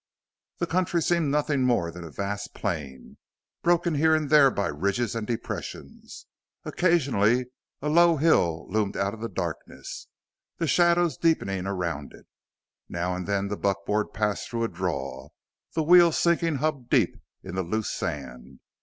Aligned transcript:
The 0.57 0.65
country 0.65 0.99
seemed 0.99 1.29
nothing 1.29 1.61
more 1.61 1.91
than 1.91 2.03
a 2.03 2.09
vast 2.09 2.55
plain, 2.55 3.17
broken 3.61 3.93
here 3.93 4.15
and 4.15 4.31
there 4.31 4.49
by 4.49 4.65
ridges 4.65 5.13
and 5.13 5.27
depressions. 5.27 6.25
Occasionally 6.65 7.45
a 7.83 7.87
low 7.89 8.17
hill 8.17 8.65
loomed 8.71 8.97
out 8.97 9.13
of 9.13 9.21
the 9.21 9.29
darkness, 9.29 10.07
the 10.57 10.65
shadows 10.65 11.17
deepening 11.17 11.67
around 11.67 12.13
it; 12.15 12.25
now 12.89 13.13
and 13.15 13.27
then 13.27 13.49
the 13.49 13.55
buckboard 13.57 14.11
passed 14.11 14.49
through 14.49 14.63
a 14.63 14.69
draw, 14.69 15.29
the 15.73 15.83
wheels 15.83 16.17
sinking 16.17 16.55
hub 16.55 16.89
deep 16.89 17.21
in 17.43 17.53
the 17.53 17.61
loose 17.61 17.91
sand. 17.91 18.59